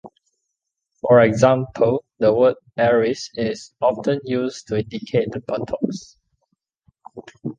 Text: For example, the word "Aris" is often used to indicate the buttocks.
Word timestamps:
For 0.99 1.21
example, 1.21 2.03
the 2.17 2.33
word 2.33 2.55
"Aris" 2.75 3.29
is 3.35 3.75
often 3.81 4.19
used 4.23 4.65
to 4.69 4.79
indicate 4.79 5.29
the 5.29 5.41
buttocks. 5.41 6.17